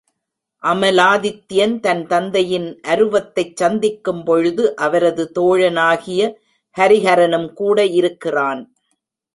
[0.63, 6.21] அமலாதித்யன் தன் தந்தையின் அருவத்தைச் சந்திக்கும்பொழுது அவரது தோழனாகிய
[6.77, 8.63] ஹரிஹரனும் கூட இருக்கிறான்.